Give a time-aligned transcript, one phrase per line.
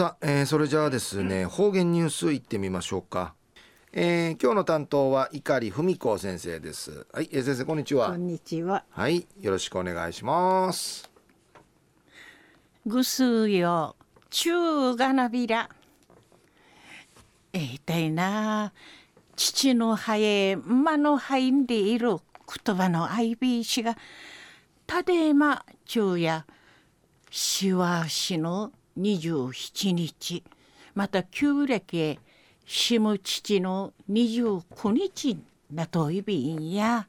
[0.00, 3.34] さあ、えー、それじゃあですね方言ニュースいってみましょうか、
[3.92, 7.06] えー、今日の担当は碇文子先生です。
[7.12, 8.08] はい、えー、先生こんにちは。
[8.08, 8.82] こんにちは。
[8.88, 11.10] はいよろしくお願いします。
[12.86, 13.94] ぐすよ
[14.30, 15.68] 中がなびら。
[17.52, 18.72] えー、たいな
[19.36, 22.16] 父の肺へ馬の肺んでいる
[22.64, 23.98] 言葉の IB が
[24.86, 26.46] たでいま昼夜
[27.30, 30.42] しわしの27日。
[30.94, 32.18] また旧暦へ
[32.66, 35.38] しむ父の29日
[35.72, 37.06] なといびんや。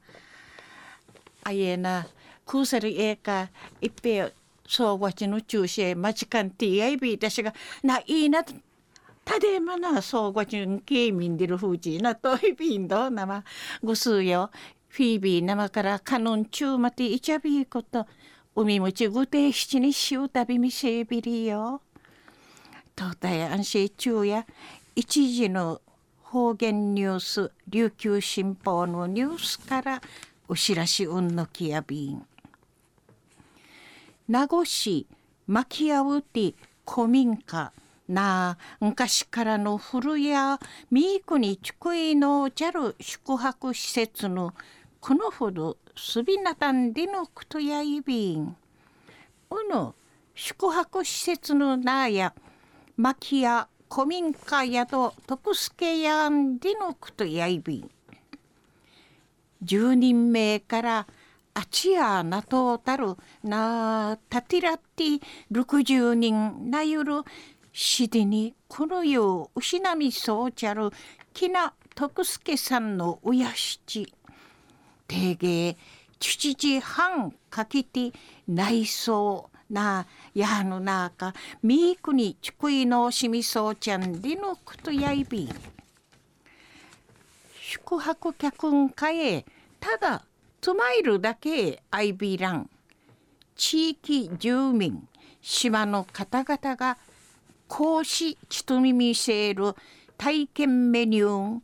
[1.44, 2.06] あえな
[2.46, 3.48] くさりえか
[3.80, 4.32] いっぺ
[4.66, 8.44] そうわちの中心まちかんてやいびたしがないいな
[9.24, 13.44] たでまなそうわちんけいみんでるふうちなといびんどなま
[13.82, 14.50] ごすうよ。
[14.88, 18.06] フィービー生からカノン中までいちゃびいこと。
[18.54, 21.80] 海もちぐて七にしうたびみせびりよ。
[22.96, 24.46] 東大安心中や
[24.94, 25.80] 一時の
[26.22, 30.02] 方言ニュース琉球新報のニュースから
[30.48, 32.26] お知らしうんのきやびん。
[34.28, 35.06] 名護市
[35.46, 36.54] 牧屋うて
[36.86, 37.72] 古民家
[38.06, 40.58] なあ昔からの古屋
[40.90, 44.52] 三国地区のジャル宿泊施設の
[45.02, 48.56] このほどすびなたんでのくとやいびん。
[49.50, 49.94] うぬ
[50.32, 52.32] 宿泊施設のなや
[52.96, 57.90] 牧屋古民家宿徳助やんでのくとやいびん。
[59.64, 61.06] 10人目から
[61.54, 65.02] あちやなとたるなたてらって
[65.50, 67.22] 60人なゆる
[67.72, 70.90] しでにこの世失みそうちゃる
[71.34, 74.14] きな徳助さんのおやしち
[75.12, 75.76] 定芸
[76.18, 78.12] 七時半かけて
[78.48, 85.50] 内装なやのなかみーくにちくいのしみそうちゃんでのくとやいび
[87.60, 89.44] 宿泊客んかえ
[89.80, 90.24] ただ
[90.62, 92.70] つまいるだけアイビーラン
[93.54, 95.06] 地域住民
[95.42, 96.96] 島の方々が
[97.68, 99.74] 講師ちとみみせる
[100.16, 101.60] 体験メニュー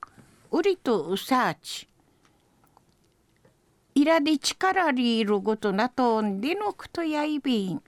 [0.51, 1.89] ウリとウサーチ
[3.99, 7.83] イラで力りいるごとなとんでのくとやいびん。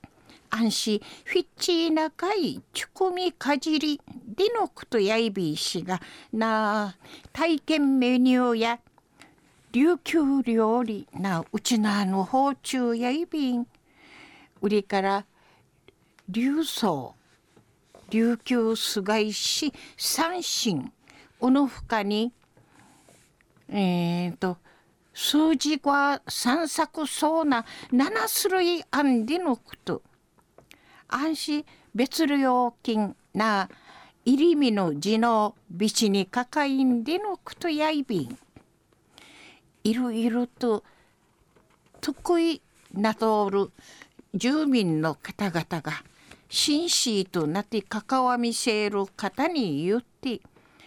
[0.50, 6.00] 安心フィッチーなかいちくみかじりでのくとやいびいしが
[6.32, 6.97] な
[7.32, 8.81] 体験メニューや
[9.71, 13.69] 琉球料理なうちなの包中やいびん。
[14.62, 15.25] 売りから
[16.28, 17.15] 琉装
[18.10, 20.91] 琉球菅石三神
[21.38, 22.32] おのふかに
[23.69, 24.56] えっ、と
[25.23, 28.11] 数字が散策そうな七
[28.43, 30.01] 種類あんでのこと。
[31.09, 33.69] 安心別料金な
[34.25, 38.39] 入り身の字のビチにかかいんでのことやいびん。
[39.85, 40.85] いろいろと
[42.01, 42.63] 得意
[42.95, 43.71] なとおる
[44.35, 46.03] 住民の方々が
[46.49, 50.41] 紳士となって関わみせる方に言って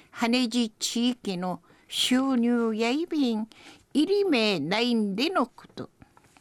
[0.10, 3.48] 羽地地域の収入やいびん
[3.94, 5.90] 入り目ないんでのこと。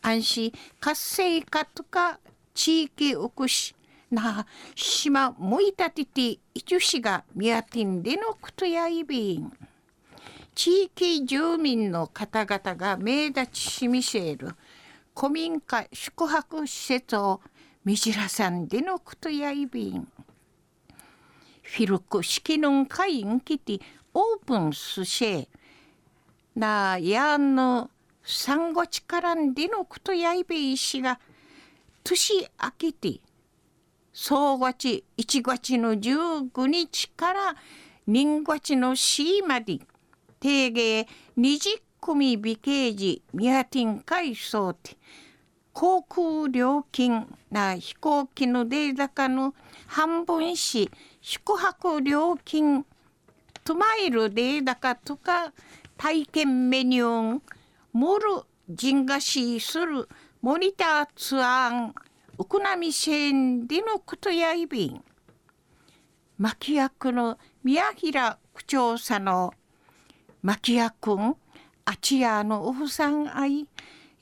[0.00, 2.18] 安心活性化とか
[2.54, 3.74] 地域おこし
[4.10, 9.52] な島もいたてていちゅしがみやてんでのことやいびん。
[10.54, 14.54] 地域住民の方々が目立ちしみせる。
[15.16, 17.40] 古民家宿泊施設を
[17.84, 20.08] みじらさんでのことやいびん。
[21.62, 23.78] フィルク式の会んきて
[24.12, 25.48] オープンすせ。
[26.54, 27.90] なやんの
[28.24, 31.18] 産後力んでのことやいべいしが
[32.04, 33.20] 年明けて
[34.12, 37.56] 総月1月の15日から
[38.06, 39.78] 人月の4まで
[40.40, 41.06] 定芸
[41.38, 44.96] 20組美形時宮天海藻て
[45.72, 49.54] 航空料金な飛行機のデータ化の
[49.86, 50.90] 半分し
[51.22, 52.84] 宿泊料金
[53.64, 55.52] トマイルデータ化とか
[56.02, 57.40] 体験メニュー。
[57.92, 60.08] モル人がしする。
[60.40, 61.92] モニターツアー。
[62.38, 65.00] ウクナミシェンディのことやいびん
[66.38, 69.54] 牧役の宮平区長さの
[70.42, 71.36] 牧役君。
[71.84, 73.68] あちやのおふさんあい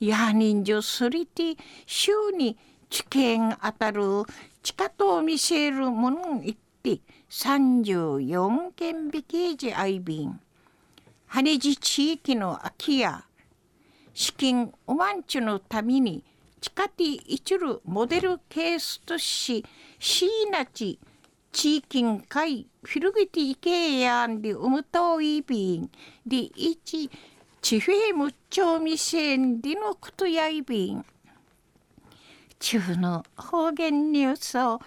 [0.01, 1.57] や人情すりて
[1.87, 2.59] 週に
[2.91, 4.03] 知見当たる。
[4.63, 7.01] 地下と見せるもの言って
[7.31, 10.39] 34件引きじあいびん
[11.33, 13.25] 羽地地域の空き家。
[14.13, 16.25] 資金おまんちゅのために
[16.61, 19.65] 地下ティ一るモデルケースとし
[20.01, 20.99] しいなち
[21.53, 25.91] 地域会フィルギティケヤンでウムトイビン
[26.27, 27.09] で一
[27.63, 31.07] 地平無調味線でのことやいびん
[32.59, 34.81] 中の方言ニュースを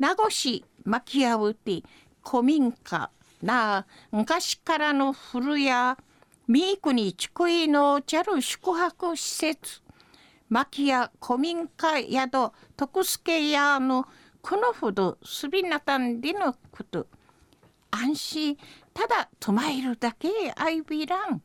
[0.00, 1.84] 名護市巻き合うて
[2.28, 3.08] 古民家。
[3.42, 3.86] な。
[4.10, 5.96] 昔からの古屋
[6.46, 9.82] 三国地区のチャル宿泊施設。
[10.48, 14.06] 牧屋古民家宿徳助屋の
[14.40, 17.06] このほどすびなたんでのこと。
[17.90, 18.58] 安心。
[18.94, 21.42] ただ泊まえるだけあいびらん。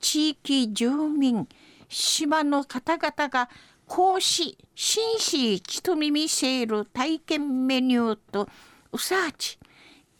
[0.00, 1.48] 地域住民
[1.88, 3.48] 島の方々が
[3.86, 8.48] 講師紳士ちと耳せる体験メニューと
[8.92, 9.58] うさあち。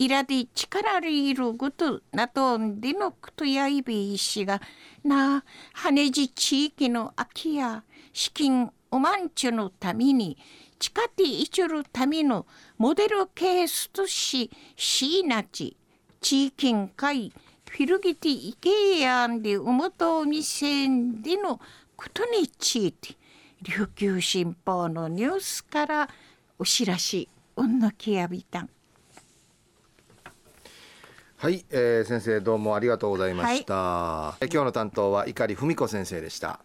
[0.07, 4.61] らで力りいるぐとなとんでのくとやいびいしが
[5.03, 7.83] な羽地地域の空き家
[8.13, 10.37] 資金おまんちゅのために
[10.79, 12.45] 近ていちるための
[12.77, 15.77] モデルケースとししいなち
[16.21, 17.31] 地域会
[17.69, 21.59] フィルギティイケヤンでうむとみせんでの
[21.95, 23.15] ことについて
[23.63, 26.09] 琉球新報のニュースから
[26.59, 28.69] お知らしうんのきやびたん
[31.43, 36.61] はい、えー、先生どうもありがとうございました、はい、今日の担当は碇文子先生でした